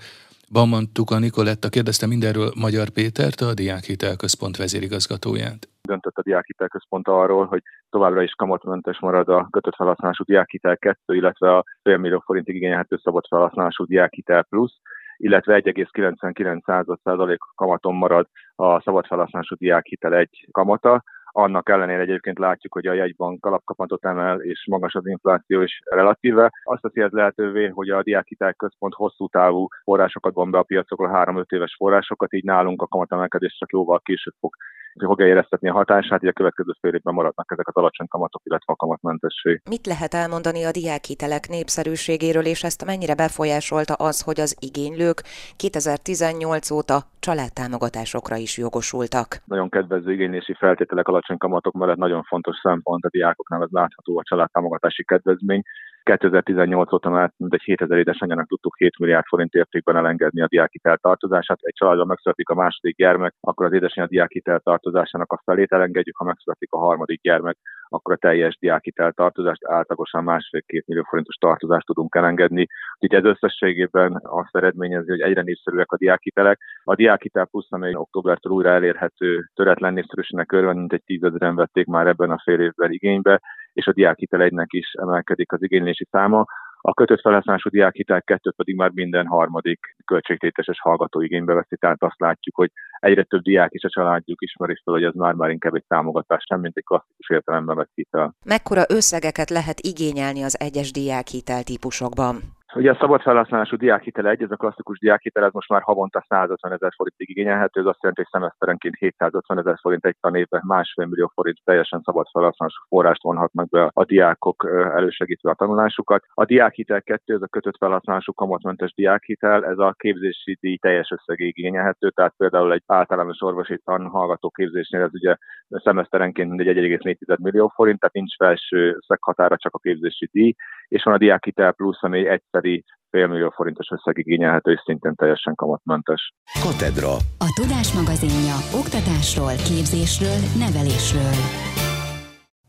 Bamman 0.53 0.93
Tuka 0.93 1.19
Nikoletta 1.19 1.69
kérdezte 1.69 2.07
mindenről 2.07 2.51
Magyar 2.61 2.89
Pétert, 2.89 3.41
a 3.41 3.55
Diákhitel 3.55 4.17
Központ 4.17 4.57
vezérigazgatóját. 4.57 5.69
Döntött 5.83 6.17
a 6.17 6.23
Diákhitel 6.23 6.69
arról, 7.03 7.47
hogy 7.47 7.63
továbbra 7.91 8.23
is 8.23 8.33
kamatmentes 8.33 8.99
marad 9.01 9.29
a 9.29 9.49
kötött 9.51 9.75
felhasználású 9.75 10.25
Diákhitel 10.25 10.77
2, 10.77 11.15
illetve 11.15 11.57
a 11.57 11.65
fél 11.83 11.97
millió 11.97 12.23
forintig 12.25 12.55
igényelhető 12.55 12.97
szabad 13.03 13.25
felhasználású 13.29 13.85
Diákhitel 13.85 14.43
Plus, 14.43 14.81
illetve 15.17 15.63
1,99% 15.65 17.37
kamaton 17.55 17.95
marad 17.95 18.27
a 18.55 18.81
szabad 18.81 19.07
felhasználású 19.07 19.55
Diákhitel 19.55 20.15
1 20.15 20.49
kamata, 20.51 21.03
annak 21.33 21.69
ellenére 21.69 22.01
egyébként 22.01 22.39
látjuk, 22.39 22.73
hogy 22.73 22.87
a 22.87 22.93
jegybank 22.93 23.47
alapkapatot 23.47 24.05
emel, 24.05 24.41
és 24.41 24.67
magas 24.71 24.95
az 24.95 25.07
infláció 25.07 25.61
is 25.61 25.81
relatíve. 25.85 26.51
Azt 26.62 26.83
teszi 26.83 27.01
ez 27.01 27.11
lehetővé, 27.11 27.67
hogy 27.67 27.89
a 27.89 28.03
diákhitel 28.03 28.55
központ 28.55 28.95
hosszú 28.95 29.29
távú 29.29 29.69
forrásokat 29.83 30.35
von 30.35 30.51
be 30.51 30.59
a 30.59 30.62
piacokról, 30.62 31.11
3-5 31.12 31.53
éves 31.53 31.75
forrásokat, 31.79 32.33
így 32.33 32.45
nálunk 32.45 32.83
a 32.83 32.87
kamatemelkedés 32.87 33.57
csak 33.59 33.73
jóval 33.73 34.01
később 34.01 34.35
fog 34.41 34.55
fogja 34.99 35.27
éreztetni 35.27 35.69
a 35.69 35.73
hatását, 35.73 36.21
hogy 36.21 36.29
a 36.29 36.33
következő 36.33 36.73
fél 36.81 36.95
évben 36.95 37.15
maradnak 37.15 37.53
ezek 37.53 37.69
az 37.69 37.77
alacsony 37.77 38.07
kamatok, 38.09 38.41
illetve 38.45 38.73
a 38.73 38.77
kamatmentesség. 38.77 39.63
Mit 39.69 39.87
lehet 39.87 40.15
elmondani 40.15 40.65
a 40.65 40.71
diákhitelek 40.71 41.49
népszerűségéről, 41.49 42.47
és 42.47 42.63
ezt 42.63 42.85
mennyire 42.85 43.15
befolyásolta 43.15 43.95
az, 43.95 44.21
hogy 44.21 44.41
az 44.41 44.57
igénylők 44.61 45.23
2018 45.57 46.71
óta 46.71 47.03
családtámogatásokra 47.21 48.37
is 48.37 48.59
jogosultak? 48.59 49.43
Nagyon 49.45 49.69
kedvező 49.69 50.13
igénylési 50.13 50.55
feltételek 50.55 51.09
alacsony 51.09 51.39
kamatok 51.39 51.75
mellett 51.75 51.97
nagyon 51.97 52.23
fontos 52.23 52.57
szempont 52.63 53.05
a 53.05 53.09
diákoknál, 53.09 53.63
az 53.63 53.71
látható 53.71 54.19
a 54.19 54.23
családtámogatási 54.23 55.05
kedvezmény. 55.05 55.63
2018 56.03 56.93
óta 56.93 57.11
már 57.11 57.33
mindegy 57.37 57.63
7000 57.63 57.99
édesanyjának 57.99 58.49
tudtuk 58.49 58.77
7 58.77 58.99
milliárd 58.99 59.25
forint 59.27 59.53
értékben 59.55 59.97
elengedni 59.97 60.43
a 60.43 60.47
diákhitel 60.47 60.97
tartozását. 60.97 61.59
Egy 61.61 61.75
családban 61.75 62.07
megszületik 62.07 62.49
a 62.49 62.55
második 62.55 62.97
gyermek, 62.97 63.35
akkor 63.41 63.67
az 63.67 63.73
édesanyja 63.73 64.09
diákhitel 64.09 64.61
tartozásának 64.61 65.33
a 65.33 65.41
felét 65.45 65.73
elengedjük, 65.73 66.17
ha 66.17 66.25
megszületik 66.25 66.73
a 66.73 66.79
harmadik 66.79 67.21
gyermek, 67.21 67.57
akkor 67.89 68.13
a 68.15 68.17
teljes 68.17 68.57
diákhitel 68.59 69.13
tartozást 69.13 69.65
átlagosan 69.65 70.25
másfél-két 70.25 70.87
millió 70.87 71.03
forintos 71.09 71.35
tartozást 71.35 71.87
tudunk 71.87 72.15
elengedni. 72.15 72.67
Úgyhogy 72.99 73.19
ez 73.19 73.31
összességében 73.31 74.21
azt 74.23 74.57
eredményezi, 74.57 75.11
hogy 75.11 75.21
egyre 75.21 75.43
népszerűek 75.43 75.93
a 75.93 75.97
diákhitelek. 75.97 76.59
A 76.85 76.95
diákhitel 76.95 77.47
plusz, 77.47 77.73
amely 77.73 77.95
októbertől 77.95 78.53
újra 78.53 78.71
elérhető, 78.71 79.51
töretlen 79.55 79.93
népszerűségnek 79.93 80.53
örvend, 80.53 80.79
mint 80.79 80.93
egy 80.93 81.05
tízezeren 81.05 81.55
vették 81.55 81.87
már 81.87 82.07
ebben 82.07 82.31
a 82.31 82.43
fél 82.45 82.61
évben 82.61 82.93
igénybe, 82.93 83.41
és 83.73 83.87
a 83.87 83.93
diákhitel 83.93 84.43
egynek 84.43 84.73
is 84.73 84.93
emelkedik 84.93 85.53
az 85.53 85.63
igénylési 85.63 86.07
száma. 86.11 86.47
A 86.85 86.95
kötött 86.95 87.21
felhasználású 87.21 87.69
diákhitel 87.69 88.23
kettőt 88.23 88.55
pedig 88.57 88.77
már 88.77 88.91
minden 88.91 89.27
harmadik 89.27 89.97
költségtéteses 90.05 90.81
hallgató 90.81 91.21
igénybe 91.21 91.55
veszi, 91.55 91.77
tehát 91.77 92.03
azt 92.03 92.21
látjuk, 92.21 92.55
hogy 92.57 92.71
egyre 92.99 93.23
több 93.23 93.43
diák 93.43 93.73
is 93.73 93.83
a 93.83 93.89
családjuk 93.89 94.43
ismeri 94.43 94.81
fel, 94.85 94.95
hogy 94.95 95.05
ez 95.05 95.15
már-már 95.15 95.51
inkább 95.51 95.75
egy 95.75 95.85
támogatás, 95.89 96.45
sem 96.49 96.61
mint 96.61 96.77
egy 96.77 96.85
klasszikus 96.85 97.31
értelemben 97.31 97.77
vett 97.77 97.91
hitel. 97.95 98.35
Mekkora 98.45 98.83
összegeket 98.89 99.51
lehet 99.51 99.81
igényelni 99.81 100.43
az 100.43 100.61
egyes 100.61 100.93
diákhitel 100.93 101.63
típusokban? 101.63 102.35
Ugye 102.75 102.91
a 102.91 102.97
szabad 103.01 103.21
felhasználású 103.21 103.77
diákhitel 103.77 104.29
egy, 104.29 104.43
ez 104.43 104.51
a 104.51 104.57
klasszikus 104.57 104.99
diákhitel, 104.99 105.45
ez 105.45 105.53
most 105.53 105.69
már 105.69 105.83
havonta 105.83 106.25
150 106.29 106.73
ezer 106.73 106.93
forintig 106.97 107.29
igényelhető, 107.31 107.81
ez 107.81 107.87
azt 107.87 107.99
jelenti, 108.01 108.23
hogy 108.23 108.41
szemeszterenként 108.41 108.97
750 108.97 109.59
ezer 109.59 109.79
forint 109.81 110.07
egy 110.07 110.17
tanévben 110.21 110.63
másfél 110.65 111.07
millió 111.07 111.31
forint 111.35 111.61
teljesen 111.65 112.01
szabad 112.05 112.27
felhasználású 112.33 112.83
forrást 112.89 113.23
vonhatnak 113.23 113.69
be 113.69 113.91
a 113.93 114.05
diákok 114.05 114.67
elősegítve 114.95 115.51
a 115.51 115.55
tanulásukat. 115.55 116.25
A 116.35 116.45
diákhitel 116.45 117.03
2, 117.03 117.35
ez 117.35 117.43
a 117.43 117.47
kötött 117.47 117.77
felhasználású 117.77 118.33
kamatmentes 118.33 118.93
diákhitel, 118.95 119.65
ez 119.65 119.79
a 119.79 119.95
képzési 119.99 120.59
díj 120.61 120.77
teljes 120.77 121.11
összegig 121.11 121.57
igényelhető, 121.57 122.11
tehát 122.11 122.35
például 122.37 122.73
egy 122.73 122.83
általános 122.87 123.41
orvosi 123.41 123.81
tanhallgató 123.85 124.51
képzésnél 124.51 125.03
ez 125.03 125.13
ugye 125.13 125.37
szemeszterenként 125.69 126.49
mindegy 126.49 126.77
1,4 126.77 127.39
millió 127.39 127.73
forint, 127.75 127.99
tehát 127.99 128.15
nincs 128.15 128.37
felső 128.37 128.99
szeghatára 129.07 129.57
csak 129.57 129.75
a 129.75 129.79
képzési 129.79 130.29
díj, 130.33 130.55
és 130.92 131.02
van 131.02 131.14
a 131.14 131.18
diákhitel 131.18 131.72
plusz, 131.72 132.02
ami 132.02 132.18
egyszer 132.18 132.40
egyszeri 132.52 132.85
félmillió 133.11 133.50
forintos 133.50 133.88
összeg 133.90 134.18
igényelhető, 134.18 134.72
és 134.72 134.81
szintén 134.85 135.14
teljesen 135.14 135.55
kamatmentes. 135.55 136.33
Katedra. 136.62 137.12
A 137.46 137.48
Tudás 137.61 137.92
magazinja 138.00 138.57
oktatásról, 138.81 139.55
képzésről, 139.68 140.38
nevelésről. 140.64 141.72